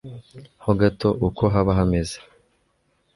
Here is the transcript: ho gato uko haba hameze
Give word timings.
ho 0.63 0.71
gato 0.79 1.09
uko 1.27 1.43
haba 1.53 1.71
hameze 1.79 2.17